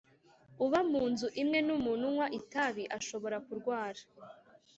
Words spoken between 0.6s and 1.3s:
Uba mu nzu